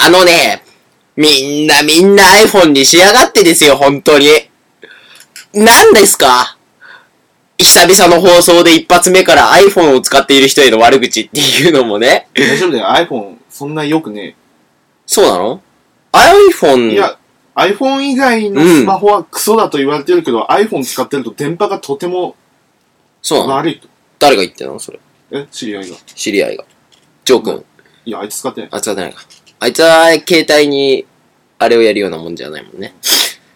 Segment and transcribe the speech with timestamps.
[0.00, 0.62] あのね、
[1.16, 4.28] みんなみんな iPhone に仕上がってですよ、本当に。
[5.52, 6.56] 何ですか？
[7.58, 12.28] 久々の放送で一発目から iPhone を使っている人への悪口っていうのもね。
[12.34, 14.36] 大丈夫だよ、iPhone、そんな良くね
[15.04, 15.60] そうなの
[16.12, 16.92] ?iPhone、え。
[16.92, 17.18] いや、
[17.56, 22.36] iPhone 以外のスマホはクソだと言われてるけど、iPhone 使ってると電波がとても
[23.20, 23.88] そう悪いと。
[24.20, 25.00] 誰が言ってんのそれ？
[25.32, 25.96] え、知り合いが。
[26.14, 26.64] 知り合いが。
[27.24, 27.64] ジョー君。
[28.04, 28.70] いや、あいつ使ってない。
[28.72, 29.22] あ、使ってないか。
[29.60, 31.04] あいつは、携帯に、
[31.58, 32.94] あれをやるようなもんじゃないもんね。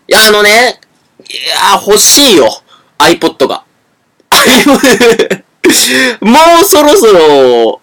[0.08, 0.80] いや、あのね、
[1.20, 2.48] いや、欲しいよ。
[2.98, 3.64] iPod が。
[6.20, 7.80] もうそろそろ、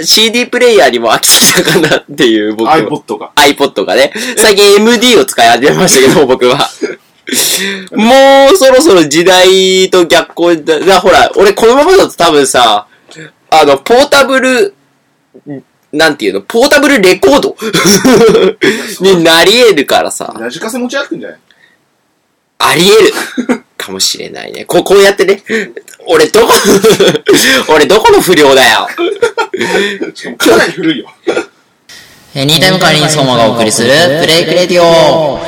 [0.00, 2.76] CD プレイヤーにも飽きてきたかなっていう、僕は。
[2.76, 3.32] iPod が。
[3.36, 4.12] iPod がね。
[4.36, 6.68] 最近 MD を使い始めましたけど、 僕は。
[7.92, 10.80] もうそろそろ時代と逆行だ。
[10.80, 12.86] だほら、俺このままだと多分さ、
[13.50, 14.74] あの、ポータブル、
[15.96, 17.56] なんていうの、ポータブルレコード？
[19.00, 21.38] になり得るからさ、ラジカセ持ち歩くんじゃない？
[22.58, 23.02] あり得
[23.48, 23.64] る。
[23.76, 24.64] かもしれないね。
[24.64, 25.42] こう、こうやってね、
[26.06, 26.52] 俺どこ、
[27.68, 28.88] 俺どこの不良だよ。
[30.38, 31.10] かなり古いよ。
[32.36, 33.88] えーニータイム代わりに相馬がお送りする
[34.20, 35.38] ブレイクレディオ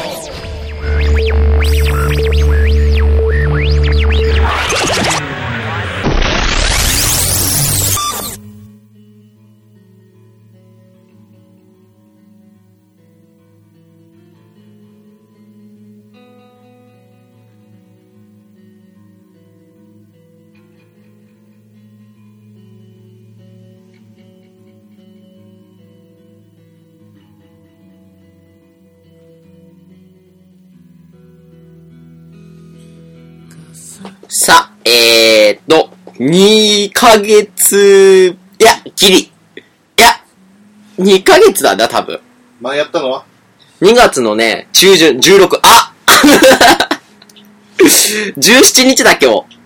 [34.39, 39.19] さ、えーっと、2ヶ月、いや、ギリ。
[39.21, 39.33] い
[39.97, 40.09] や、
[40.99, 42.21] 2ヶ月だな、多分。
[42.61, 43.25] 前やったのは
[43.81, 45.95] ？2月のね、中旬、16、あ
[47.79, 49.57] !17 日だ、今日。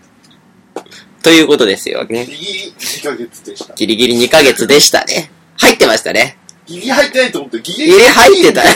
[1.25, 2.27] ということですよね。
[2.27, 3.75] ギリギリ2ヶ月でした。
[3.75, 5.33] ギリギリ2ヶ月でしたね。
[5.57, 6.39] 入ってましたね。
[6.67, 8.63] ギリギリ入ってないと思って、ギリギリ入ってた。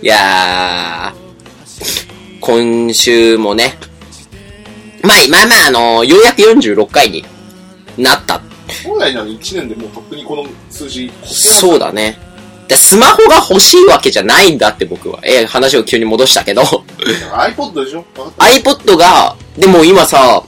[0.00, 3.78] いやー、今週もね、
[5.02, 7.24] まあ、まあまあ、あのようやく46回に
[7.96, 8.40] なった。
[8.84, 12.18] 本来なら1年でもうとっくにこの数字、そうだね。
[12.68, 15.20] で、スマホが欲しいわけじゃないんだって僕は。
[15.24, 16.62] えー話を急に戻したけど。
[16.62, 18.04] iPod でしょ
[18.36, 20.42] ？iPod が、でも今さ、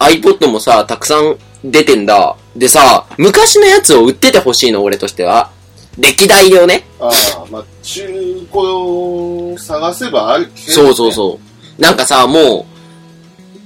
[0.00, 2.36] iPod もさ、たくさん出てんだ。
[2.56, 5.50] でさ、昔のやつを売ってて欲しいの、俺としては。
[5.98, 6.84] 歴代をね。
[6.98, 8.02] ああ、まあ、中
[8.50, 11.38] 古を探せばあるけど、そうそうそ
[11.78, 11.80] う。
[11.82, 12.73] なんかさ、もう、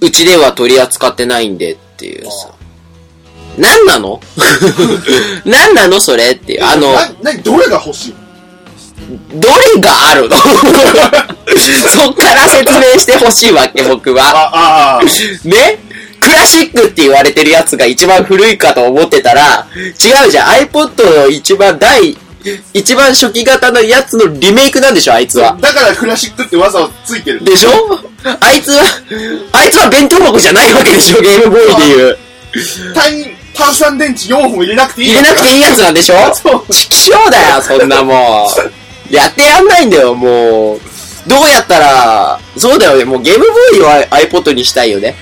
[0.01, 2.51] うちでは取り扱ってないんでっていうさ。
[3.57, 4.21] なんなの？
[5.45, 6.65] なんなのそれっていう。
[6.65, 8.15] あの、な、な、どれが欲しい？
[9.35, 10.37] どれがあるの？
[11.91, 14.23] そっから説明してほしいわけ、僕は。
[14.25, 15.03] あ、ああ、
[15.49, 15.79] ね？
[16.21, 20.65] クラシックって言われてるやつが一番古いかと思ってたら、違うじゃん。
[20.67, 22.17] iPod の一番第、
[22.75, 25.57] 一番初期型のやつのリメイクなんでしょ、あいつは。
[25.61, 27.45] だからクラシックって技をついてる。
[27.45, 27.71] でしょ？
[28.41, 28.83] あいつは、
[29.53, 32.19] あいつは弁当箱じゃないわけでしょ、ゲームボーイで言う。
[32.95, 33.05] 単、
[33.55, 36.15] 炭酸電池4本入れなくていい入れなくていいやつなんでしょ？
[36.73, 38.49] ちくしょうだよ、そんなも
[39.11, 39.15] う。
[39.15, 40.81] やってやんないんだよ、もう。
[41.29, 45.15] どうやったら、そうだよね、もうゲームボーイは iPod にしたいよね。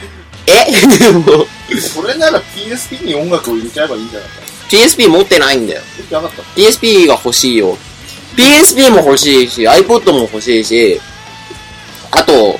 [0.46, 0.70] え？
[1.12, 4.34] もうそれなら PSP に音楽を入れちゃえばいいんじゃないか
[4.70, 5.82] PSP 持ってないんだよ。
[6.56, 7.76] PSP が欲しいよ。
[8.36, 11.00] PSP も欲しいし、iPod も欲しいし、
[12.10, 12.58] あと、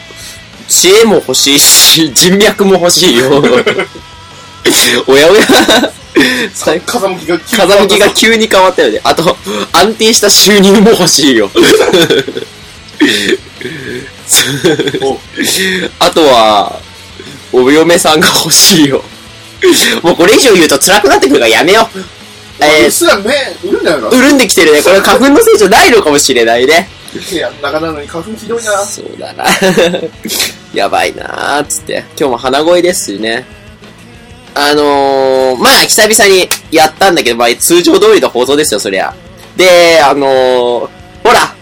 [0.68, 3.30] 知恵も欲しいし、 人脈も欲しいよ。
[5.06, 5.46] おやおや
[6.54, 9.00] さ風向きが急に風向きが急に変わったよね。
[9.04, 9.36] あと、
[9.72, 11.50] 安定した収入も欲しいよ。
[15.02, 15.20] お
[15.98, 16.80] あとは、
[17.52, 19.04] お嫁さんが欲しいよ。
[20.02, 21.98] もうこれ以上言うと辛くなってくるからやめよう。
[22.60, 24.08] えうっすらね、売るんだよな。
[24.08, 24.82] ー、潤んできてるね。
[24.82, 26.88] これ花粉のせいじゃないのかもしれないね。
[27.30, 28.84] いや、中なのに花粉ひどいな。
[28.84, 29.44] そうだな。
[30.74, 32.04] やばいなーっつって。
[32.18, 33.44] 今日も鼻声ですしね。
[34.54, 39.14] あのー、まあ、久々にやったんだけど、まあ、通常通りの放送ですよ、そりゃ。
[39.54, 40.90] で、あのー、ほ
[41.24, 41.54] ら、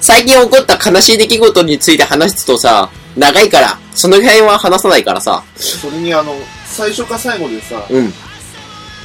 [0.00, 5.42] 最近起こった悲しい出来事について話すとさ、長いから、その辺は話さないからさ。
[5.56, 6.34] それにあの、
[6.70, 8.12] 最初か最後でさ、うん。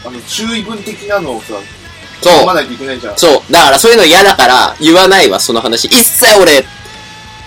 [0.06, 1.54] あの、注意文的なのをさ、
[2.22, 2.54] そう読ま。
[2.54, 3.18] ないといけないじゃん。
[3.18, 3.52] そう。
[3.52, 5.86] だからそういうの嫌だから言わないわ、その話。
[5.86, 6.66] 一切俺、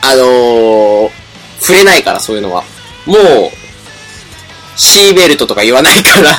[0.03, 1.11] あのー、
[1.61, 2.63] 触れないから、そういうのは。
[3.07, 3.19] もう、
[4.77, 6.37] シーベルトとか言わないから。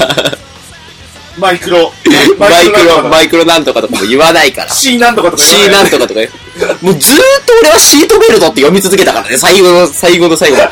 [1.38, 1.92] マイクロ、
[2.38, 4.70] マイクロ、マイクロなんとかとかも言わないから。
[4.70, 6.86] C なんとかとか C 言わなんとかとか言う。
[6.86, 10.70] もうずーっと俺はシートベルトって読み続けたからね、最後の、最後の最後まで。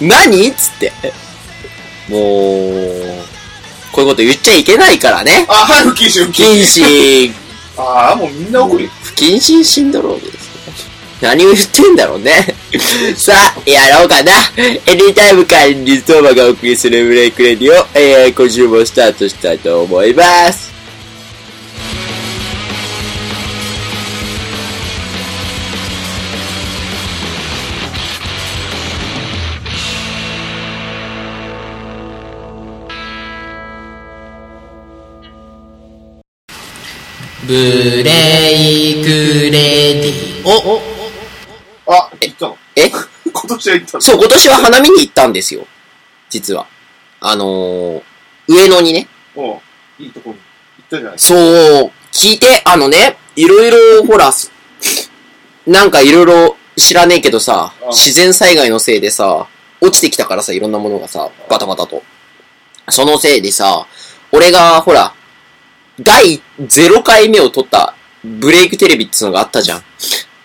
[0.06, 0.92] 何っつって。
[2.10, 3.20] もう、
[3.92, 5.46] こういうこと言っちゃいけないからね。
[5.48, 7.34] あ、はい、不謹慎、不不謹慎。
[7.78, 8.90] ああ、もうみんな怒るよ。
[9.02, 10.40] 不謹慎シンドロームですね。
[11.20, 12.54] 何を言ってんだろうね。
[13.16, 14.32] さあ、やろうかな。
[14.56, 20.69] エニタイム間にリトーマがお送りするブレイクレディを、えー、今週もスタートしたいと思います。
[37.50, 37.56] ブ
[38.04, 40.80] レイクレディオ。
[41.92, 42.56] あ、行ったの？
[42.76, 42.88] え？
[43.32, 44.00] 今年は行ったの？
[44.00, 45.66] そう、今年は花見に行ったんですよ。
[46.28, 46.68] 実は。
[47.18, 48.02] あのー、
[48.46, 49.08] 上野にね。
[49.34, 49.60] おう
[49.98, 50.40] いいとこに行
[50.86, 54.52] ったじゃないそう、聞いて、あのね、いろいろ、ほら、す
[55.66, 59.48] なんかいろいろ知らねえけどさうん、自然災害のせいでさ、
[59.80, 62.04] 落ちてきたからさ、いろんなものがさ、バタバタと。
[62.90, 63.88] そのせいでさ、
[64.30, 65.12] 俺が、ほら、
[66.00, 67.94] 第0回目を撮った
[68.24, 69.82] ブレイクテレビっていうのがあったじゃん。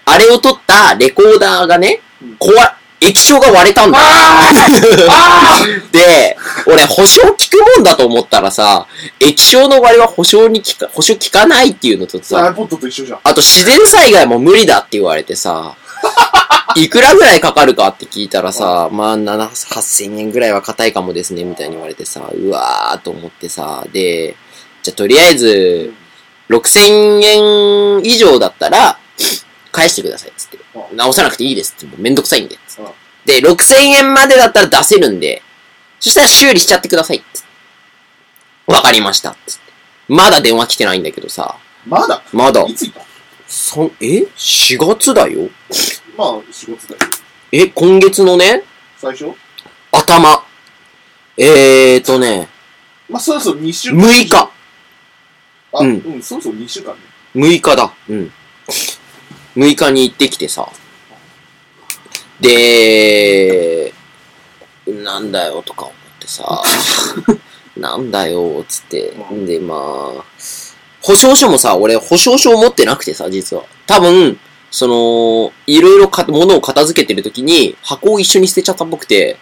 [0.06, 2.54] あれを撮ったレコーダーがねうん、壊、
[3.02, 4.00] 液晶が割れたんだ
[5.92, 8.88] で、俺、保証効くもんだと思ったらさ、
[9.20, 13.20] 液晶の割りは保証に効か、保証効かないっていうのとあさ、!iPod と一緒じゃん。
[13.24, 15.76] あと自然災害も無理だって言われてさ、
[16.76, 24.36] いくらぐらいかかるかって聞いたらさ、まあ、7、8000円ぐらいは硬いかもですね、みたいに言われてさ、うわーと思ってさ、で、
[24.86, 25.92] じゃあとりあえず、
[26.50, 29.00] 6000円以上だったら、
[29.72, 30.58] 返してください、つって。
[30.58, 32.90] う直さなくていいですって、もうめんどくさいんで、つってうん
[33.26, 35.42] で、6000円までだったら出せるんで、
[36.00, 37.48] そしたら修理しちゃってください、つって。
[38.72, 39.66] わかりました、つって。
[40.08, 41.58] まだ電話来てないんだけどさ、
[41.88, 42.22] まだ？
[42.32, 43.02] まだ、いつ行った？
[43.48, 45.50] そえ ?4 月だよ？
[46.16, 47.12] まあ、仕事だよ。
[47.52, 48.64] え、今月のね、
[48.98, 49.34] 最初？
[49.92, 50.44] 頭。
[51.38, 52.48] えーとね、
[53.10, 54.50] まあ、そろそろ2週6日。
[55.76, 57.00] あ、ううんん、そろそろ2週間ね。
[57.36, 57.94] 6日だ。
[58.10, 58.32] うん。
[59.56, 60.70] 6日に行ってきてさ。
[62.40, 63.94] で、
[64.86, 66.62] なんだよとか思ってさ、
[67.78, 69.14] なんだよつって。
[69.46, 70.24] で、まあ、
[71.02, 73.64] 保証書もさ、俺保証書を持ってなくてさ、実は。
[73.86, 74.40] 多分、
[74.72, 79.38] その、いろいろか、物を片付けてるときに、箱を一緒に捨てちゃったっぽくて、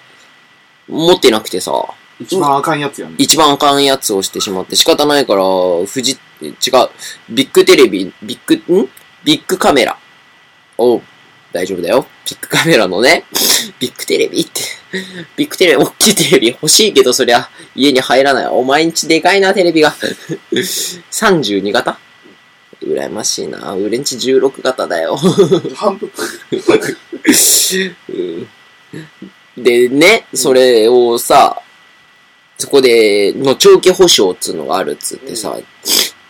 [0.87, 1.71] 持ってなくてさ、
[2.19, 3.15] 一番あかんやつやね。
[3.17, 6.11] 一番あかんやつをしてしまって仕方ないから、富士、
[6.41, 6.53] 違う、
[7.29, 8.89] ビッグテレビ、ビッグ、ん？
[9.23, 9.97] ビッグカメラ。
[10.77, 11.01] おう
[11.51, 12.05] 大丈夫だよ。
[12.29, 13.25] ビッグカメラのね、
[13.79, 14.61] ビッグテレビって、
[15.35, 18.47] ビッグテレビ、大きいテレビ欲しいけど、そりゃ、家に入らない。
[18.47, 19.93] お前んちでかいな、テレビが。
[20.51, 21.97] 32型？
[22.81, 23.73] 羨ましいな。
[23.75, 25.15] 俺んち16型だよ。
[25.75, 26.11] 半分。
[28.09, 28.47] うん
[29.55, 31.61] でね、それをさ、
[32.63, 35.57] そこで、の長期保証っつうのがあるっつってさ、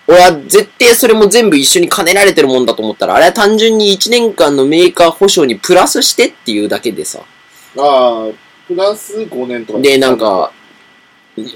[0.08, 7.20] 俺は絶対それも全部一緒に兼ねられてるもんだと思ったら、あれは単純に1年間のメーカー保証にプラスしてっていうだけでさ、
[7.78, 8.32] ああ、
[8.68, 9.80] プラス5年とか。
[9.80, 10.52] で、なんか、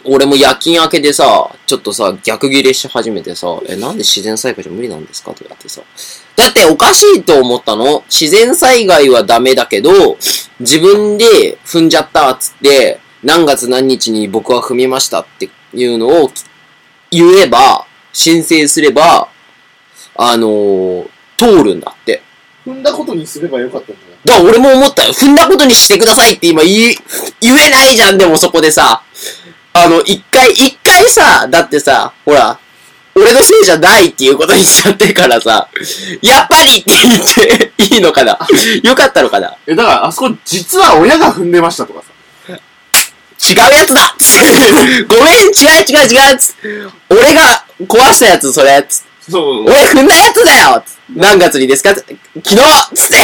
[0.03, 5.81] 俺も夜勤明けでさ、ちょっとさ、逆ギレし始めてさ、え、なんで自然災害じゃ無理なんですかとかってさ。
[6.36, 8.03] だっておかしいと思ったの。
[8.12, 10.17] 自然災害はダメだけど、
[10.60, 16.31] 自分で踏んじゃったっつって、何月何日に僕は踏みましたっていうのを
[17.12, 19.27] 言えば、申請すれば、
[20.15, 22.24] あのー通るんだって。
[22.65, 24.17] 踏んだことにすればよかったんじゃない？
[24.24, 25.12] だから俺も思ったよ。
[25.12, 26.96] 踏んだことにしてくださいって今言い、
[27.41, 29.03] 言えないじゃん、でもそこでさ。
[29.74, 32.57] あの、一回、一回さ、だってさ、ほら、
[33.13, 35.69] 俺のせいじゃないっていうことにしちゃってるからさ、
[36.22, 38.39] やっぱりって言っていいのかな？
[38.84, 39.55] よかったのかな？
[39.67, 42.07] え、だから、あそこ、実は親が踏んでましたとかさ。
[43.39, 44.15] 違うやつだ。
[45.08, 46.56] ごめん、違う違う違うつ。
[47.10, 48.84] 俺が壊したやつ、それ。
[48.89, 49.63] つそう。
[49.65, 50.84] 俺踏んだやつだよ。
[50.86, 51.94] つ何月にですか？
[51.94, 52.03] つ
[52.44, 52.56] 昨日。
[52.96, 53.17] つって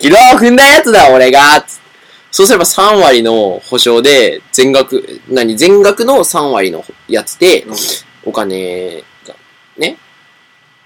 [0.00, 1.62] 昨日踏んだやつだ、俺が。
[1.62, 1.80] つ
[2.30, 7.76] そうすれば3割の保証で、全額、何、全額の3割のやつで、うん。
[8.24, 9.34] お金が、
[9.76, 9.96] ね、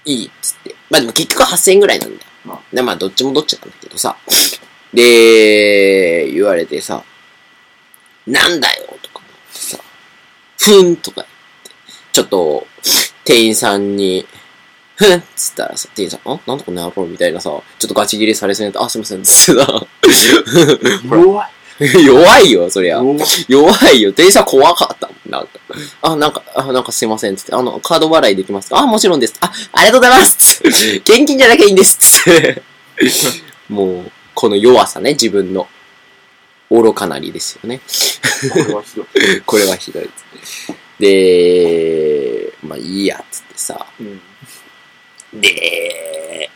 [0.05, 0.75] いいっつって。
[0.91, 2.29] まあでも結局8000円ぐらいなんだよ。
[2.45, 4.15] まで、まあどっちもどっちなんだけどさ。
[4.93, 7.03] で、言われてさ、
[8.27, 9.77] なんだよとかさ、
[10.57, 11.71] ふんとか言って、
[12.11, 12.67] ちょっと、
[13.23, 14.25] 店員さんに、
[14.95, 19.87] ふんっつったらさ、店員さん、あなんだこの野郎みたいなさ、ちょっとガチ切れされそうになって、あ、すいません、つってさ、
[21.09, 21.49] 弱い。
[22.05, 23.01] 弱いよ、そりゃ。
[23.47, 24.01] 弱い。
[24.01, 24.11] よ。
[24.11, 25.31] 店員さん怖かったもん。
[25.31, 25.49] なんか、
[26.01, 28.79] あ、なんか、あ、なんかすいません、つって、あの、カード払いできますか？
[28.79, 29.35] あ、もちろんです。
[29.39, 32.61] あ、ありがとうございます現金じゃなきゃいいんですつって。
[33.69, 35.67] もう、この弱さね、自分の。
[36.71, 37.81] 愚かなりですよね。
[38.53, 39.41] これはひどい。
[39.45, 40.09] これはひどい
[40.97, 43.85] でまあいいや、つってさ。
[43.99, 44.21] うん。
[45.41, 46.49] で、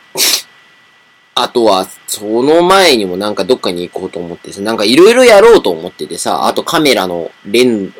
[1.35, 7.93] あとは、その前にもなんかどっかに行こうと思ってさ、なんかいろいろやろうと思っててさ、あとカメラのレン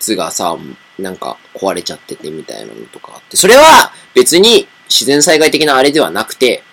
[0.00, 0.56] ズがさ、
[0.98, 6.64] なんか壊れちゃっててみたいなのとかあって、それは別に自然災害的なあれではなくて、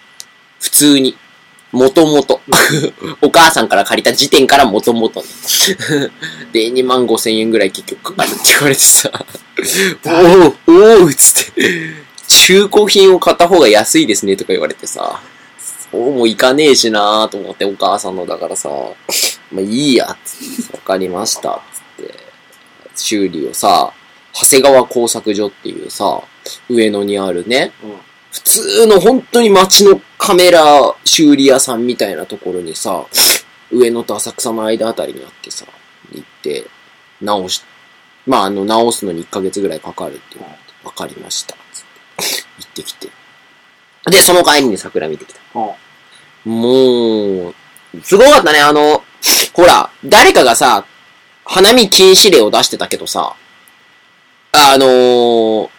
[0.59, 1.15] 普通に、
[1.71, 2.41] もともと、
[3.21, 5.27] お母さんから借りた時点からもともとね。
[6.53, 9.11] で、2万5千円ぐらい結局かかるって言われてさ、
[10.05, 11.61] おう、おう、つって、
[12.27, 15.21] 中古品を買った方が安いですねとか言われてさ、
[15.91, 18.69] そうもいかねえしなーと思って、お母さんのだからさ、
[19.51, 21.61] まあいいや、つって、わかりました、
[21.97, 22.13] つって、
[22.95, 23.91] 修理をさ、
[24.33, 26.21] 長谷川工作所っていうさ、
[26.69, 27.95] 上野にあるね、うん。
[28.31, 33.05] 普通の本当に街のカメラ修理屋さんみたいなところにさ、
[33.71, 35.67] 上野と浅草の間あたりにあってさ、
[36.11, 36.65] 行って、
[37.21, 37.61] 直し、
[38.25, 40.47] まああの、直すのに1ヶ月ぐらいかかるって言
[40.83, 42.23] わかりました、つって、
[42.57, 43.09] 行ってきて。
[44.09, 45.39] で、その帰りに桜見てきた。
[45.53, 46.59] うん。
[46.59, 47.55] もう、
[48.01, 49.03] すごかったね、あの、
[49.53, 50.87] ほら、誰かがさ、
[51.45, 53.35] 花見禁止令を出してたけどさ、
[54.53, 55.69] あのー、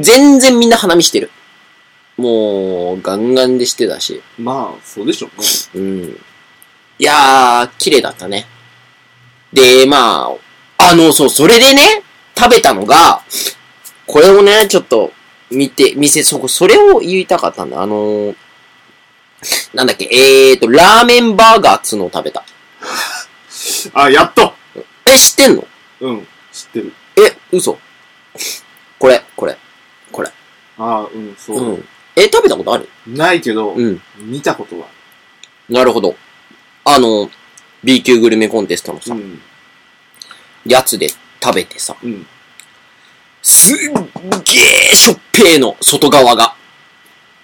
[0.00, 1.32] 全然みんな花見してる。
[2.20, 4.22] もう、ガンガンでしてたし。
[4.38, 5.46] まあ、そうでしょうね。
[5.74, 6.20] うん。
[6.98, 8.46] いやー、綺麗だったね。
[9.52, 10.30] で、ま
[10.78, 12.02] あ、あの、そう、それでね、
[12.36, 13.22] 食べたのが、
[14.06, 15.12] これをね、ちょっと、
[15.50, 17.82] 見て、見せ、そこ、それを言いたかったんだ。
[17.82, 18.36] あのー、
[19.74, 22.44] なんだっけ、えーと、ラーメンバーガーっつうのを食べた。
[23.94, 24.54] あ、やっと
[25.06, 25.66] え、知ってんの？
[26.00, 26.28] うん。
[26.52, 26.92] 知ってる。
[27.16, 27.78] え、嘘
[28.98, 29.56] これ、これ、
[30.12, 30.30] これ。
[30.78, 31.72] あうん、そうう。
[31.72, 31.88] ん。
[32.20, 32.88] え、食べたことある？
[33.06, 34.00] ないけど、うん。
[34.18, 34.86] 見たことは。
[35.68, 36.16] なるほど。
[36.84, 37.30] あの、
[37.82, 39.40] B 級グルメコンテストのさ、うん。
[40.66, 41.08] やつで
[41.42, 42.26] 食べてさ、うん。
[43.42, 46.54] すっげーしょっぺーの、外側が。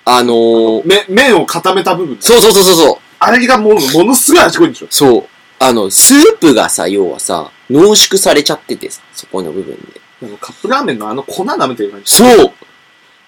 [0.04, 2.16] あのー、め、麺を固めた部分。
[2.20, 2.98] そうそうそうそうそう。
[3.18, 4.86] あれがもう、ものすごい味濃いんでしょ。
[4.90, 5.28] そう。
[5.58, 10.00] あの、スープがさ、要はさ、濃縮されちゃっててさ、そこの部分で。
[10.20, 12.14] なんかカップラーメンのあの粉舐めてる感じ。
[12.14, 12.52] そう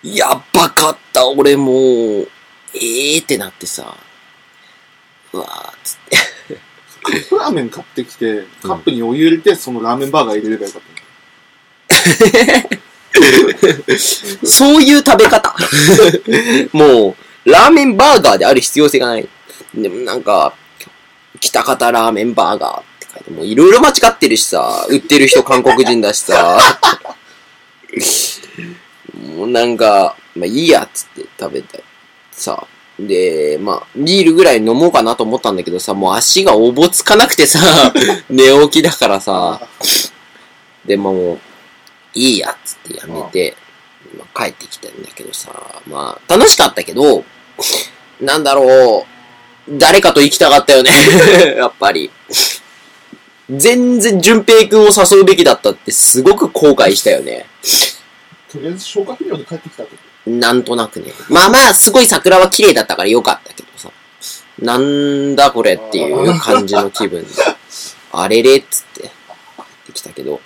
[0.03, 2.29] やばかった、俺もう、
[2.75, 3.97] えーってなってさ、
[5.33, 6.17] うわーっつって。
[7.03, 10.99] カップラーメン買ってきて、カップにお湯入れて、そのラーメンバーガー入れればよかった。
[14.47, 15.55] そういう食べ方。
[16.73, 19.29] もう、ラーメンバーガーである必要性がない。
[19.75, 20.55] でもなんか、
[21.41, 26.59] 北方ラーメンバーガーって書いて、もういろいろ間違ってるしさ、売ってる人韓国人だしさ、
[29.19, 31.79] もうなんか、まあいいやっつって食べた。
[32.31, 32.67] さ、
[32.99, 37.61] で、まあ、ビールぐらい飲もうかなと思ったんだけどさ、もう足がおぼつかなくてさ、
[38.29, 39.61] 寝起きだからさ、
[40.85, 41.39] で、まあもう、
[42.15, 43.57] いいやっつってやめて、
[44.17, 45.51] まあ、帰ってきたんだけどさ、
[45.87, 47.25] まあ、楽しかったけど、
[48.21, 49.07] なんだろ
[49.69, 50.91] う、誰かと行きたかったよね、
[51.57, 52.11] やっぱり。
[53.51, 57.47] 全然、淳平くんを誘うべきだったってすごく後悔したよね。
[58.51, 59.91] とりあえず消化不良で帰ってきたと。
[60.27, 61.13] なんとなくね。
[61.29, 63.91] まあまあ、すごい桜は綺麗だったからよかったけどさ。
[64.59, 67.29] なんだこれっていう感じの気分で。
[68.13, 69.11] あれれっつって、帰っ
[69.87, 70.41] てきたけど。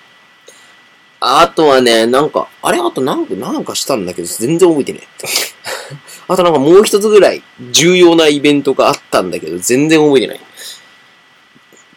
[1.20, 2.80] あとはね、なんか、あれ？
[2.80, 5.26] あとなんか、なんかしたんだけど、全然覚えてねえ。
[6.26, 10.40] あとなんかもう一つぐらい重要なイベントがあったんだけど、全然覚えてない。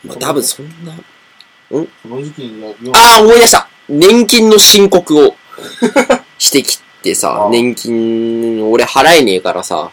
[0.03, 0.93] まあ多分そんな。
[1.69, 5.35] この時期にやるようなああ、思い出した年金の申告を
[6.37, 9.91] してきてさ年金、俺払えねえからさ、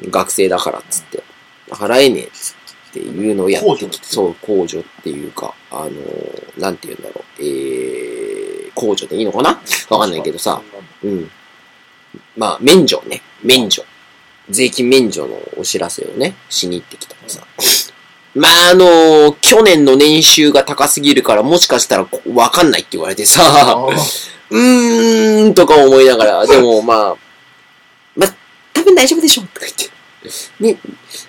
[0.00, 1.22] 学生だからっつって、
[1.70, 2.54] 払えねえっつ
[2.90, 9.60] っていうのをやってきて、そう、控除っていうか、あのー、なんて言うんだろう、えー、控除でいいのかな？
[9.90, 10.60] わかんないけどさ、
[11.04, 11.30] うん。
[12.36, 13.84] まあ、免除ね、免除。
[14.48, 17.46] 税金免除のお知らせをね、しに行ってきたのさ。
[18.34, 23.86] まあ、あのー去年の年収が高すぎるから、もしかしたらこわかんないって言われてさ、あ
[24.50, 27.16] うーん、とか思いながら、でもまあ、
[28.16, 28.34] まあ、
[28.72, 29.90] 多分大丈夫でしょ、とか言って。
[30.60, 30.78] ね、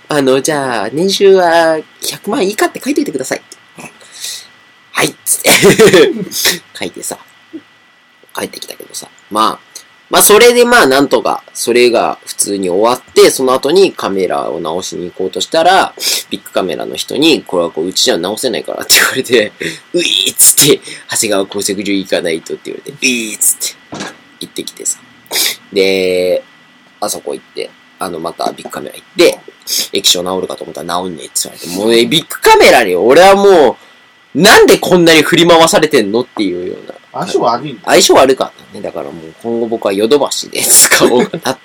[0.10, 3.41] あの、じゃあ、年収は100万以下って書いておいてください。
[4.91, 5.50] はい、つって。
[6.77, 7.17] 書いてさ、
[8.36, 9.08] 帰ってきたけどさ。
[9.29, 9.70] まあ、
[10.12, 15.94] まあそれでまあなんとか、それが普通に終わって、その後にカメラを直しに行こうとしたら、
[16.30, 19.53] ビッグカメラの人に、これはこううちじゃ直せないからって言われて、
[19.94, 23.77] ういーっつって、長谷川高速所行かないとって言われて、ういーっつって、
[24.41, 25.00] 行ってきてさ。
[25.72, 26.44] で、
[27.00, 29.39] あそこ行って、あの、またビッグカメラ行って、
[29.94, 33.77] 液晶治るかと思ったら治んねえって言われて、もうね、ビッグカメラに俺はも
[34.36, 36.96] う、なんでこんなに振り回されてんのっていうような。
[37.12, 37.84] 相性悪いんだ。
[37.86, 38.82] 相性悪かったね。
[38.82, 41.62] だからもう今後僕はヨドバシで使おうかなって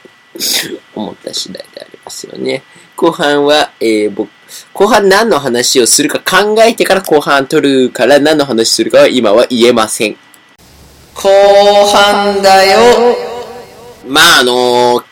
[0.95, 2.63] 思った次第でありますよね。
[2.97, 4.31] 後半は、えー、僕、
[4.73, 10.17] 後半何の話をするか考えてから後半取るから何の話するかは今は言えません。
[11.15, 11.29] 後
[11.93, 13.17] 半だよ。
[14.07, 15.03] まああの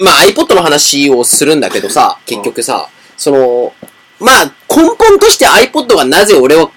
[0.00, 3.72] まあ iPod の話をするんだけどさ、結局さ、その、
[4.18, 6.70] まあ根本として iPod がなぜ俺は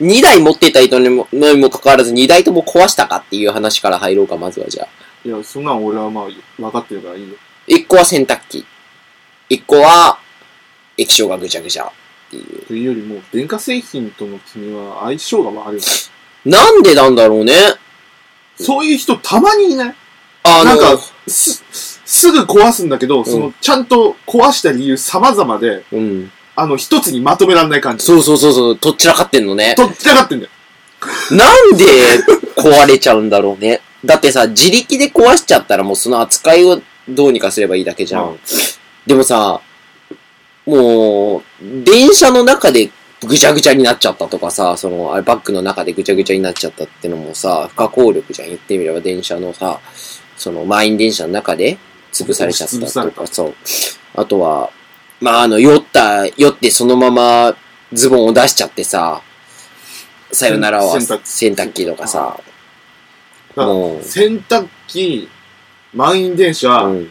[0.00, 4.88] 2台持っていた人にものにもかかわらず2台とも壊したかっていう話から入ろうか、まずはじゃあ。
[5.24, 7.34] いや、そんなん俺はまあ、分かってるからいいよ。
[7.68, 8.66] 1個は洗濯機。
[9.50, 10.18] 1個は
[10.96, 11.90] 液晶がぐちゃぐちゃっ
[12.30, 12.66] ていう。
[12.66, 15.80] というよりも、電化製品との君は相性が悪い。
[16.44, 17.54] なんでなんだろうね。
[18.58, 19.94] そういう人たまにいない？
[20.44, 20.98] あなんか、
[21.28, 21.64] す、
[22.04, 26.32] すぐ壊すんだけど、その、ちゃんと壊した理由様々で、うん。
[26.54, 28.04] あの、一つにまとめられない感じ。
[28.04, 29.74] そうそうそうそう、とっちらかってんのね。
[29.76, 30.50] とっちらかってんだよ。
[31.30, 31.84] なんで
[32.56, 33.80] 壊れちゃうんだろうね。
[34.04, 38.28] だってさ、自力で壊しちゃったらもうその扱いをどうにかすればいいだけじゃん。
[38.28, 38.38] うん
[39.06, 39.60] でもさ、
[40.64, 41.42] もう、
[41.84, 42.90] 電車の中で
[43.20, 48.48] ぐちゃぐちゃになっちゃったとかさ、その、あれバッグの中でぐちゃぐちゃになっちゃったってのもさ、不可抗力じゃん。
[48.48, 49.80] 言ってみれば電車のさ、
[50.36, 51.78] その満員電車の中で
[52.12, 53.54] 潰されちゃったとか、そう。
[54.14, 54.70] あとは、
[55.22, 57.56] まあ、あの、酔った、酔ってそのまま
[57.92, 59.22] ズボンを出しちゃってさ、
[60.32, 62.40] さよならは洗濯機とかさ、
[63.54, 65.28] もう洗濯機、
[65.94, 67.10] 満員電車、うん。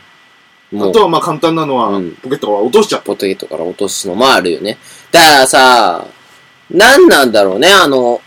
[0.76, 3.06] あと、はまあ簡単なのは、うんポケットから落としちゃった。
[3.06, 4.78] ポテトから落とすのもあるよね。
[5.12, 6.06] だからさ、
[6.70, 8.22] なんなんだろうね、あの、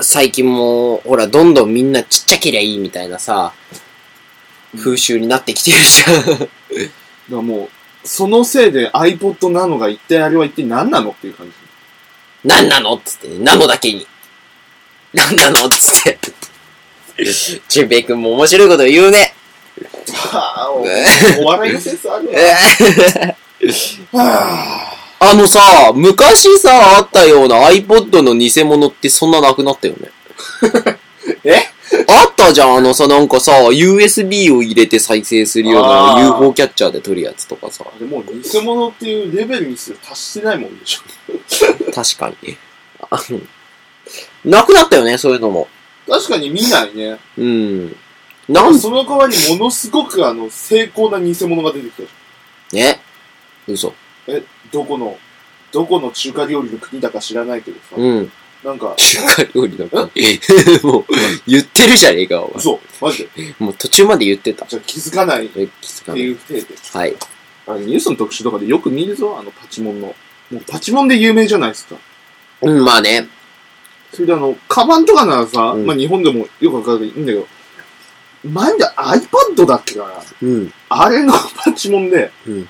[0.00, 3.52] 最近も、ほら、どんどんみんなちっちゃけりゃいいみたいなさ、
[4.78, 6.38] 風習になってきてるじゃん。
[6.38, 6.48] だか
[7.30, 7.70] らもう、
[8.04, 11.52] そのせいで iPod なのが一体あれは一体何なのっていう感じ。
[12.48, 14.06] なんなのっつってね、なのだけに。
[15.14, 16.18] なんなのっつって。
[17.68, 19.34] ちゅんぺいくんも面白いこと言うね。
[20.12, 20.82] はあ、お
[21.42, 22.34] お笑いのセンスあるわ。
[24.12, 30.10] はあのさ、昔さ、あったような iPod の偽物ってそんななくなったよね。
[31.44, 31.73] え？
[32.08, 37.84] あったじゃん、あのさ、なんかさ、USB を入れて再生するようなあー UFO キャッチャーで撮るやつとかさ。
[37.86, 41.02] あれもう偽物っていうレベルにする達してないもんでしょ。
[41.92, 42.56] 確かに。
[43.10, 43.40] あの
[44.44, 45.68] なくなったよね、そういうのも。
[46.08, 47.18] 確かに見ないね。
[47.38, 47.96] うん。
[48.48, 52.02] なんその代わりものすごくあの、精巧な偽物が出てきた
[52.70, 53.00] じね。
[53.66, 53.88] 嘘。
[54.28, 54.34] ゃん。
[54.34, 55.16] え、どこの、
[55.72, 57.96] どこの中華料理の国だか知らないけどさ。
[57.96, 58.32] うん。
[58.64, 60.40] なんか、中華料理の国。
[60.82, 61.04] もう、
[61.46, 62.52] 言ってるじゃねえか、お前。
[62.56, 63.54] 嘘マジで。
[63.58, 64.66] もう途中まで言ってた。
[64.66, 66.20] じゃあ気づかないっえ、気づかてない。
[66.20, 66.66] いう体で。
[66.92, 67.16] はい。
[67.66, 70.06] あれ、ニュースの特集とかでよく見るぞ、あのパチモンの。
[70.08, 70.14] も
[70.52, 71.96] うパチモンで有名じゃないですか。
[72.62, 73.28] うん、まあね。
[74.12, 77.46] それであの、カバンとかならさ、うんまあ日本でもよくわかるからいいんだけど、
[78.44, 80.72] 前で iPad だっけかなうん。
[80.88, 82.68] あれのパチモンで、うん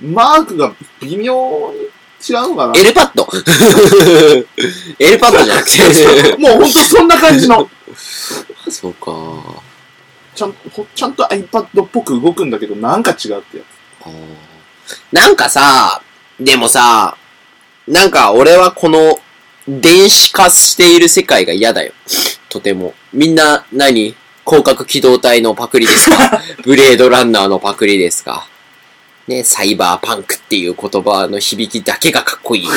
[0.00, 1.88] マークが微妙に
[2.28, 2.72] 違うのかな？
[2.80, 3.28] エルパッド。
[4.98, 6.36] エルパッドじゃなくて。
[6.38, 7.68] もうほんとそんな感じの。
[8.70, 9.10] そうか。
[10.34, 13.64] ちゃんほちゃんと iPad っぽく動くんだけど、なんか違うってや
[14.04, 14.12] あー
[15.12, 16.00] なんかさ、
[16.40, 17.16] でもさ、
[17.86, 19.20] なんか俺はこの
[19.68, 21.92] 電子化している世界が嫌だよ。
[22.48, 22.94] とても。
[23.12, 24.14] みんな何？
[24.44, 26.40] 広角機動隊のパクリですか？
[26.64, 28.48] ブレードランナーのパクリですか？
[29.28, 32.68] ね、サイバーパンクっていう言葉の響きだけがかっこいい。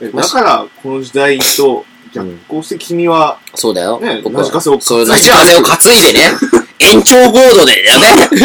[0.14, 4.00] だから、この時代と逆行して君は、そうだよ。
[4.00, 6.30] ね、僕はラジカセをそう、担いでラジカセを担いでね。
[6.80, 8.40] 延長ゴードでやべ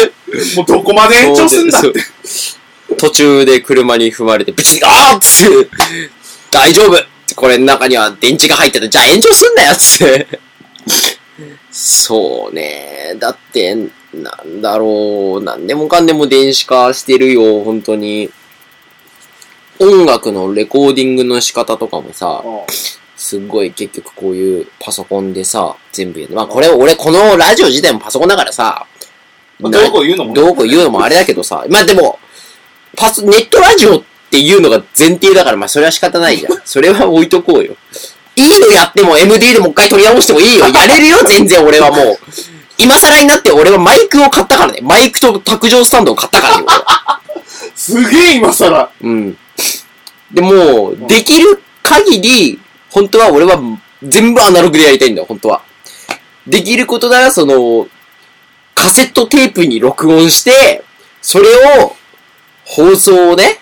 [0.56, 1.94] もうどこまで延長すんだって。
[2.98, 5.70] 途中で車に踏まれて、ブチッあーっつって、
[6.52, 8.90] 大丈夫これの中には電池が入ってた。
[8.90, 10.28] じゃあ延長すんなよっつって。
[11.72, 13.16] そうね。
[13.20, 13.76] だって、
[14.14, 15.44] なんだろう。
[15.44, 18.32] なんでもかんでも電子化してるよ、本当に。
[19.80, 22.44] 音楽のレコーディングの仕方とかもさ、
[23.16, 26.36] すっごい結局こういうパソコンでさ、全部やる。
[26.36, 28.86] まあこれ、俺このラジオ自体もパソコンだからさ、
[29.60, 32.20] まあどうこう言うのもねどうこう言うのもあれだけどさ、まあでも、
[32.96, 36.54] パス、ネットラジオっていうのが前提だから、まあそれは仕方ないじゃん。
[36.66, 37.76] それは置いとこうよ。
[38.36, 40.68] いいのやっても MD でもう一回取り直してもいいよ。
[40.68, 42.18] やれるよ、全然俺はもう。
[42.78, 44.80] 今更になって俺はマイクを買ったからね。
[44.82, 46.66] マイクと卓上スタンドを買ったからね、
[47.76, 48.92] すげえ今更。
[49.02, 49.38] 俺うん。
[50.32, 52.60] でも、できる限り、
[52.90, 53.60] 本当は俺は
[54.02, 55.62] 全部アナログでやりたいんだよ、本当は。
[56.48, 57.88] できることなら、その、
[58.76, 60.84] カセットテープに録音して、
[61.22, 61.50] それ
[61.82, 61.96] を、
[62.66, 63.60] 放送をね、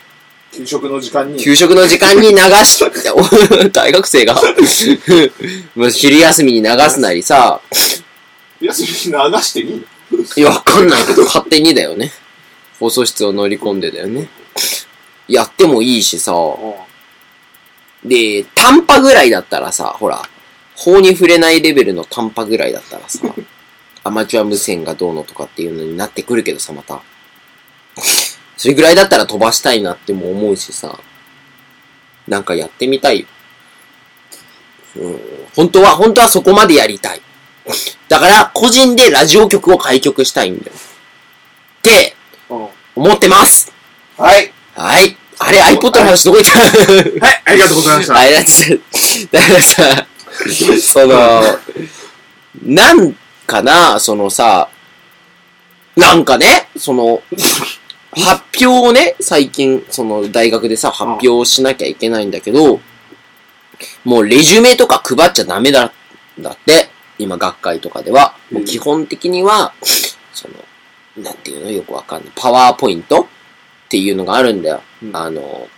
[0.51, 1.39] 給食の時間に。
[1.41, 4.39] 給食の時間に流し、お 大学生が、
[5.91, 7.61] 昼休みに流すなりさ、
[8.61, 10.23] 休みに流していいの？
[10.35, 12.11] いや、わかんないけど、勝手にだよね。
[12.79, 14.29] 放送室を乗り込んでだよね。
[15.27, 16.33] やってもいいしさ、
[18.03, 20.21] で、短波ぐらいだったらさ、ほら、
[20.75, 23.33] 法に触れないレベルの短波ぐらいだったらさ、
[24.03, 27.01] アマチュア無線がどうのとかっていうのになってくるけどさ、また。
[28.57, 30.99] それぐらいだったら飛ばしたいなっても思うしさ、
[32.27, 33.27] なんかやってみたいよ。
[34.97, 35.21] うん、
[35.55, 37.21] 本当は、本当はそこまでやりたい。
[38.11, 40.73] だから、個人でラジオ局を開局したいんだよ。
[41.79, 42.13] って、
[42.49, 42.67] うん。
[42.97, 43.71] 思ってます
[44.17, 44.51] はい。
[44.75, 45.15] はい。
[45.39, 46.59] あれ、iPod の話どこ行った？
[47.25, 48.19] はい、ありがとうございました。
[48.19, 48.79] あれだって、
[49.31, 50.07] だからさ、
[50.81, 51.41] その、
[52.63, 53.15] なん
[53.47, 54.67] かな、そのさ、
[55.95, 57.23] なんかね、その、
[58.11, 62.81] 発表をね、最近、その大学でさ、発表をしなきゃいけないんだけど、
[64.03, 65.93] もうレジュメとか配っちゃダメだ、
[66.39, 66.89] だって、
[67.21, 69.73] 今学会とかでは、もう基本的には、
[70.33, 70.55] その、
[71.23, 71.71] なんていうの？
[71.71, 72.31] よくわかんない。
[72.35, 73.21] パワーポイント？
[73.21, 73.25] っ
[73.89, 74.81] ていうのがあるんだよ。
[75.03, 75.69] うんあの、こ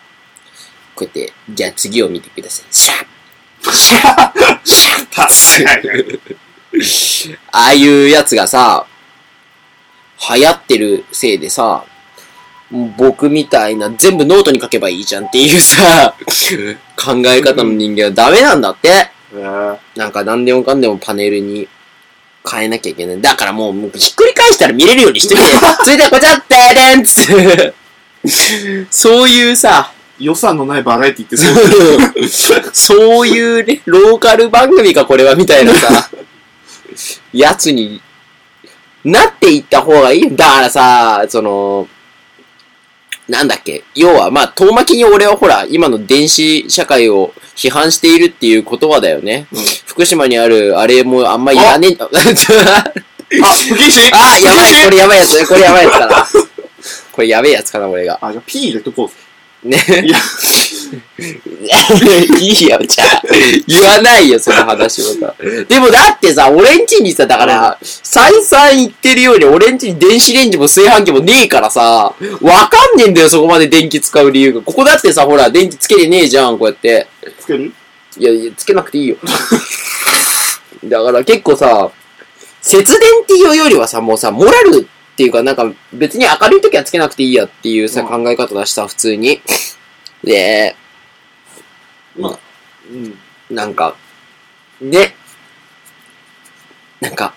[1.01, 2.65] うやって、じゃあ次を見てください。
[2.71, 6.19] シャッシャッシャッはいはいはい。
[7.51, 8.85] ああいうやつがさ、
[10.35, 11.85] 流行ってるせいでさ、
[12.97, 16.15] 僕みたいな全部ノートに書けばいいじゃんっていうさ、
[16.95, 19.12] 考え方の人間はダメなんだって。
[19.33, 21.67] えーなんか何でもかんでもパネルに
[22.49, 23.21] 変えなきゃいけない。
[23.21, 25.47] だからもう、もうひっくり返したら見れるようにしてみて。
[25.83, 27.73] それではこちら、でーでんっつって。
[28.91, 32.63] そういうさ、予算のないバラエティってそう。
[32.73, 36.09] そういうね、ローカル番組かこれはみたいなさ、
[37.31, 38.01] やつに
[39.03, 40.29] なっていった方がいいよ。
[40.31, 41.87] だからさ、その、
[43.27, 49.47] なんだっけ、要は、まあ、遠巻きに俺はほら、今の電子社会を批判しているっていう言葉だよね。
[49.51, 49.63] うん
[49.93, 51.97] 福島にある、あれもあんまいらねえ。
[52.01, 54.89] あ、不謹慎あ、やばい、これ。
[54.91, 56.27] れやばいやつ、これやばいやつ かな。
[57.11, 58.17] これやべえやつかな、俺が。
[58.21, 59.11] あ、じゃあ P 入れとこ
[59.63, 59.67] う。
[59.69, 59.77] ね。
[60.03, 60.17] いや、
[62.39, 63.21] いいよ、じゃあ。
[63.67, 65.35] 言わないよ、その話をさ。
[65.67, 71.81] でもだってさ、俺んちにさ、だから、再三言ってるように、俺んちに電子レンジも炊飯器もねえからさ、
[72.41, 74.61] わかんねえんだよ、そこまで電気使う理由が。
[74.61, 77.07] ここだってさ、ほら、電気つけてねえじゃん、こうやって。
[77.39, 77.73] つける？
[78.17, 79.17] いや、いや、つけなくていいよ。
[80.83, 81.89] だから結構さ、
[82.61, 89.41] 節電っていうよりはさ、もうさ、モラルっていうか、なんか別に明るい時はつけなくていいやっていうさ、うん考え方だしさ、普通に。
[90.23, 90.75] で、
[92.15, 92.39] まあ、
[92.89, 93.55] うん。
[93.55, 93.95] なんか、
[94.81, 95.15] ね、
[96.99, 97.33] なんか、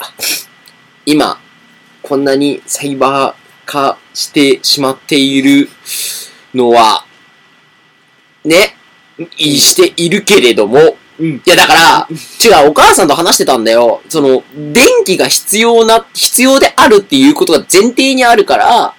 [1.05, 1.41] 今、
[2.03, 5.69] こんなにサイバー化してしまっている
[6.55, 7.05] のは、
[8.45, 8.77] ね、
[9.37, 11.27] いしているけれども、うん。
[11.37, 12.09] いやだから、
[12.45, 14.03] 違う、お母さんと話してたんだよ。
[14.09, 18.95] その、電気が必要な、必要であるっていうことが前提にあるから、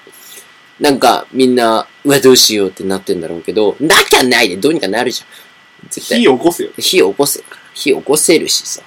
[0.80, 5.47] なんか、みんな、うわ、どうしようってなってんだろうけど、なきゃないでどうにかなるじゃん。
[5.90, 6.20] 絶対。
[6.20, 6.72] 火起こせよ。
[6.78, 7.62] 火起こせるから。
[7.74, 8.82] 火起こせるしさ。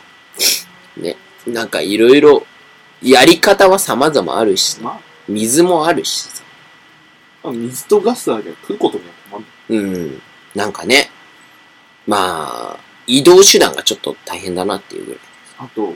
[0.97, 1.17] ね。
[1.47, 2.47] なんかいろいろ、
[3.03, 4.81] やり方は様々あるしさ。
[4.83, 6.43] ま水もあるしさ。
[7.45, 9.77] あ、水とガスだけ食うことには困る。
[9.77, 10.23] うん。
[10.55, 11.11] なんかね。
[12.07, 15.21] まあ、移動手段がちょっと大変だなっていうぐらい。
[15.59, 15.95] あと、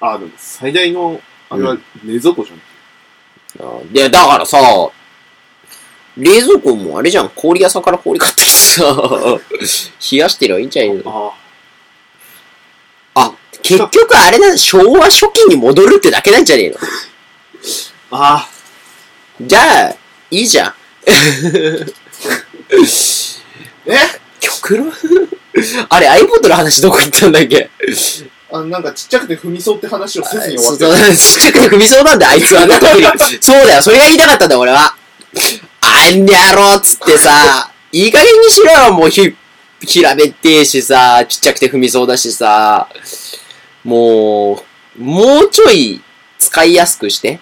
[0.00, 1.20] あ、でも最大の、
[1.50, 2.58] あれは冷蔵庫じゃん。
[3.60, 4.58] あで、だからさ、
[6.18, 8.84] 冷蔵庫もあれじゃん、氷屋さんから氷買ってきてさ、
[10.12, 11.32] 冷やしてりゃいいんじゃないの？
[13.14, 16.76] ああ、結局あれだ、昭和初期に戻るってだけなんじゃねえの？
[18.18, 18.48] あ、あ
[19.40, 19.94] じゃあ、
[20.30, 20.74] いいじゃん。
[23.86, 23.96] え？
[24.40, 24.92] 極論？
[25.88, 27.70] あれ、iPod の話どこ行ったんだっけ？
[28.50, 31.16] あなんかちっちゃくて踏みそうって話をせずに終わってる。
[31.16, 33.06] そうちっちゃくて踏みそうなんだよ、あいつはね、特に。
[33.40, 34.96] そうだよ、それが言いたかったんだよ、俺は。
[36.08, 39.36] あんやろっつってさ、いい加減にしろよ、もうひ、
[39.80, 42.88] 平べってえしさ、ちっちゃくて踏みそうだしさ、
[43.84, 44.62] も
[44.98, 46.02] う、もうちょい
[46.38, 47.40] 使いやすくして。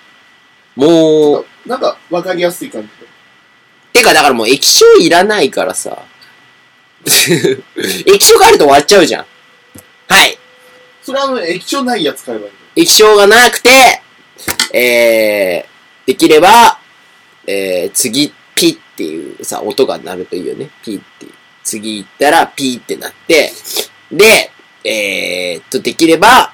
[0.75, 3.07] もう、なんかわかりやすい感じで。
[3.93, 6.03] てかだからもう液晶いらないからさ。
[7.07, 9.27] 液晶があると終わっちゃうじゃん。
[10.09, 10.39] はい。
[11.03, 12.83] それはあの、液晶ないやつ買えばいい。
[12.83, 14.03] 液晶がなくて、
[14.73, 16.79] えー、できれば、
[17.47, 20.71] えー、次、ピっていうさ、音が鳴るといいよね。
[20.83, 21.27] ピって。
[21.63, 23.53] 次行ったら、ピってなって、
[24.11, 24.51] で、
[24.83, 26.53] えー、っと、できれば、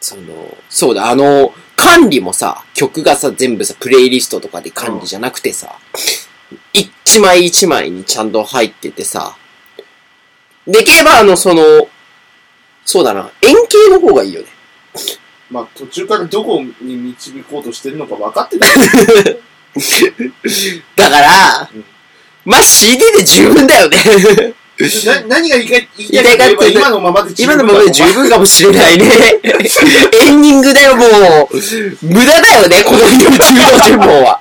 [0.00, 5.76] その、そうだ、あの、管理もさ、曲がさ、全部さ、プレイリストとかで管理じゃなくてさ、
[6.72, 9.36] 一枚一枚にちゃんと入っててさ、
[10.66, 11.62] できれば、あの、その、
[12.84, 14.48] そうだな、円形の方がいいよね。
[15.50, 18.66] まあ、途中からどこに導こうとしてるのか分かってた
[20.96, 21.84] だから、うん
[22.46, 23.98] まあ、CD で十分だよね。
[25.04, 29.06] な何が言いたいかって今のままで十今分のままで十分かもしれないね。
[29.42, 31.56] エンディングだよ、もう。
[32.02, 34.40] 無駄だよね、この中道順望は。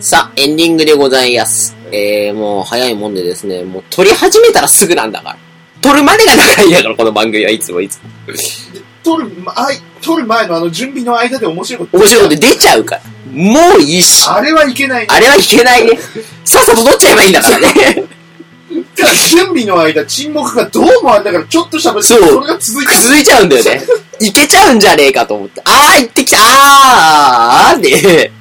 [0.00, 1.76] さあ、エンディングでございます。
[1.92, 5.38] えー、もう早いもんでですね、もう撮り始めたらすぐなんだから。
[5.82, 8.08] 撮るまでが長いんだから、この番組はいつもいつも。
[9.02, 13.02] 撮る、まあい撮る前のあの準備の間で面白いこと面白いこと出ちゃうから。
[13.30, 14.26] もういいし。
[14.26, 15.98] あれはいけないねあれはいけないね。
[16.46, 18.04] さっさと撮っちゃえばいいんだからね。
[19.28, 23.82] 準備の間沈黙がどうもあれだからちょっと喋ってそうそれが続いて続いちゃうんだよね。
[24.20, 25.60] いけちゃうんじゃねえかと思って。
[25.64, 28.32] あー、行ってきたあーあーで、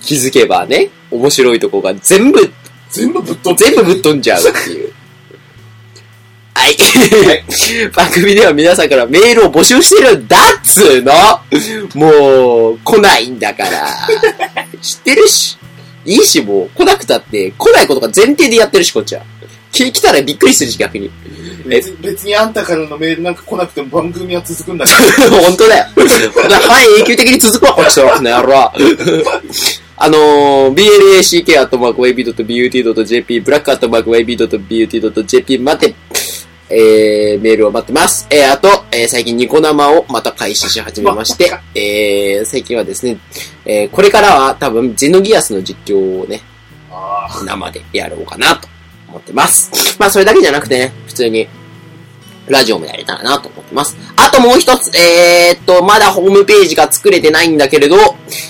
[0.00, 2.52] 気づけばね、面白いとこが全部、
[2.90, 4.92] 全部ぶっ飛んで全部ぶっ飛んじゃうっていう。
[6.54, 6.76] はい。
[7.94, 11.12] 番組では皆さんからメールを募集してるんだっつーの
[11.94, 13.86] もう、来ないんだから。
[14.80, 15.56] 知ってるし。
[16.04, 19.22] いいし、もう、来なくたって、来ないことが前提でやってるし、こっちは。
[19.72, 21.10] き来たらびっくりするし、逆に。
[21.66, 25.86] 別別にあんたからのメールなんか来なくても番組は続くんだから 本当だよ。
[25.94, 28.02] はい、永久的に続くわ、こっちと。
[28.02, 28.72] この野郎。
[30.02, 30.74] あのー、
[31.44, 35.94] blak.web.but.jp、black.web.but.jp まで、
[36.70, 38.26] えー、メールを待ってます。
[38.30, 43.18] えー、あと、えー、最近ニコ生をまた開始し始めまして、えー、最近はですね、
[43.66, 46.40] えー、これからは多分、ゼノギアスの実況をね、
[46.90, 48.70] あ生でやろうかなと
[49.06, 49.98] 思ってます。
[50.00, 51.46] まあそれだけじゃなくてね、普通に
[52.52, 53.96] ラジオもやれたらなと思ってます。
[54.16, 57.96] あともう一つ、えー、っと、まだホームページが作れてないんだけれど、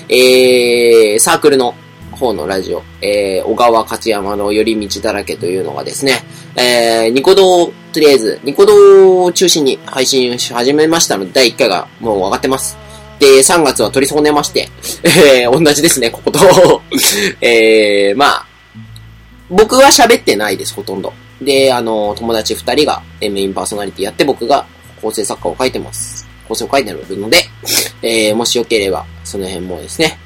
[0.08, 1.74] えー、サークルの
[2.12, 6.22] 方のラジオ、えー、小川勝山の寄り道だらけというのがですね、
[6.56, 12.76] えー、ニコ動、とりあえず、ニコ動を中心に配信し始めましたので、第1回がもう上がってます。
[13.18, 14.68] で、3月は取り損ねまして、
[15.02, 16.38] えー、同じですね、ここと。
[17.40, 18.46] えー、まあ、
[19.50, 21.12] 僕は喋ってないです、ほとんど。
[21.40, 24.66] で、あの、友達二人がえーメインパーソナリティやって、僕が
[25.00, 26.26] 構成作家を書いてます。
[26.46, 27.44] 構成を書いてるので、
[28.02, 30.18] えー、もしよければ、その辺もですね、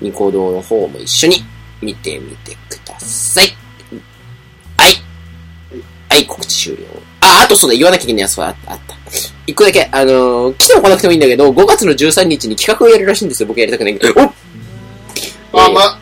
[0.00, 1.36] ニコ動の方も一緒に
[1.80, 3.46] 見てみてください。
[4.76, 4.94] はい。
[6.08, 6.84] はい、告知終了。
[7.20, 8.96] あ、あとそうだ、言わなきゃいけないやつはああった。
[9.46, 14.20] 一個だけ、あのー来ても来なくてもいいんだけど、5月の13日に企画をやるらしいんですよ、僕やりたくないけど。
[14.20, 14.32] おっ
[15.52, 15.98] あ、ま、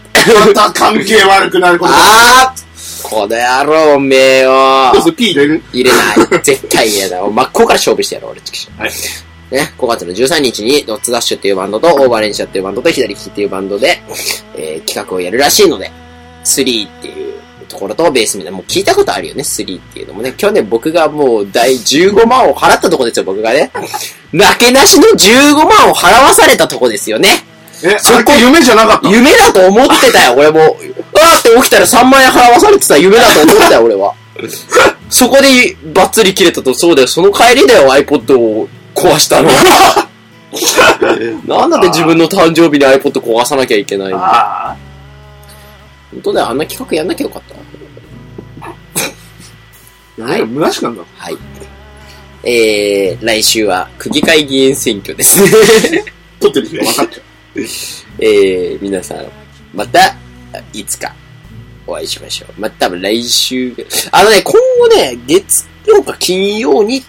[0.46, 2.65] また関係悪くなることあー
[3.08, 5.62] この野郎、おめえよどうする P 入れる？
[5.72, 5.96] 入れな
[6.38, 6.42] い。
[6.42, 7.22] 絶対嫌だ。
[7.22, 8.90] 真っ向から勝負してやろう、俺、チキショはい。
[9.50, 14.02] ね、5月の13日に、ドッツダッシュっていうバンドと、オーバーレンシャっていうバンドと、左利きっていうバンドで、
[14.56, 15.90] えー企画をやるらしいので、
[16.44, 17.34] 3っていう
[17.68, 20.34] ところと、ベースみたいな、もう聞いたことあるよね、3っていうのもね。
[20.36, 23.70] 去年僕がもう、大15万を払ったとこですよ、僕がね。
[24.32, 27.28] なけなしの15万を払わされたとこですよね。
[27.84, 30.76] え、そこそこ夢じゃなかった夢だと思ってたよ、俺も。
[31.20, 34.14] あーって起きたら3万円払わされてた夢だと思ったよ、俺は。
[35.10, 39.50] そこでバッツリ切れたと、そうだよ、その帰りだよ、iPod を壊したの。
[41.46, 44.18] なんだって自分の誕生日に iPod 壊さなきゃいけないの。
[44.18, 44.76] 本
[46.22, 47.56] 当だよ、あんな企画やんなきゃよかった。
[50.16, 51.02] なんか虚しくなんだ。
[51.16, 51.36] はい。
[52.42, 56.04] えー、来週は区議会議員選挙ですね。
[56.40, 57.22] 撮ってる分かっちゃう。
[58.20, 59.26] えー、皆さん、
[59.74, 60.16] また、
[60.72, 61.14] いつか、
[61.86, 62.60] お会いしましょう。
[62.60, 63.74] また、来週、
[64.12, 67.02] あのね、今後ね、月曜か金曜に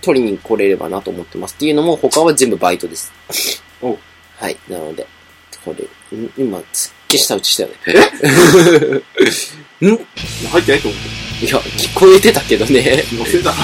[0.00, 1.54] 取りに来れればなと思ってます。
[1.54, 3.12] っていうのも、他は全部バイトです。
[3.82, 3.98] お
[4.38, 5.06] はい、なので、
[5.64, 7.74] これ、ん今、すっげえ舌打ちしたよね。
[9.90, 9.94] ん？
[9.94, 9.98] い
[10.48, 10.96] 入ってないと思
[11.42, 11.44] う。
[11.44, 13.04] や、聞こえてたけどね。
[13.12, 13.50] 乗せた。
[13.50, 13.56] うん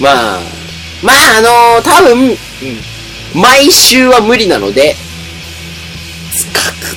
[0.00, 0.40] まあ、
[1.02, 2.36] まあ、あのー多分、
[3.34, 4.96] 毎週は無理なので、
[6.52, 6.96] 各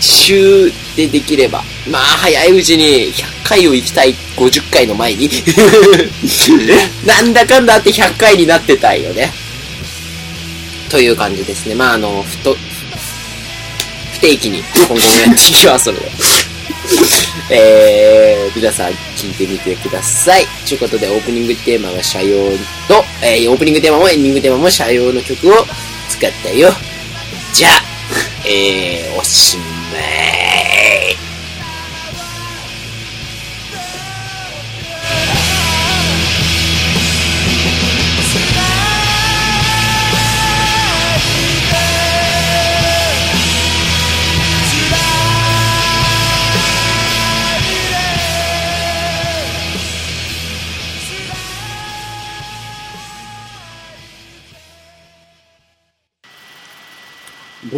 [0.00, 5.28] 週でできれば、まあ、早いうちに100回を行きたい50回の前に、
[7.06, 9.32] なんだかんだあって100回になってたいよね。
[10.88, 11.74] という感じですね。
[11.74, 12.56] まあ、あの、ふと、
[14.14, 16.10] 不定期に今後もやっていきますので。
[17.50, 20.46] えー、皆さん聞いてみてください。
[20.66, 22.50] ということで、オープニングテーマが社用
[22.88, 25.66] と、えー、オープニングテーマもエンディングテーマも社用の曲を
[26.10, 26.72] 使ったよ。
[27.54, 27.82] じゃあ、
[28.46, 29.77] えー、おしまい。
[29.90, 30.27] man.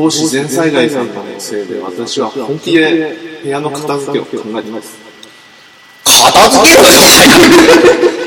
[0.00, 4.96] 帽子全災害さんのせいで、私は本気で部屋の片付けを考えてます。
[6.04, 8.19] 片付けろよ、早く